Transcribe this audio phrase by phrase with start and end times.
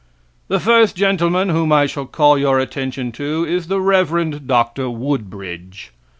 [0.47, 4.47] "The first gentleman whom I shall call your attention to is the Rev.
[4.47, 4.89] Dr.
[4.89, 5.91] Woodbridge.